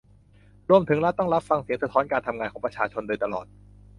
[0.69, 3.45] รวมถึงรัฐต้องรับฟังเสียงสะท้อนการทำงานของประชาชนโดยตลอด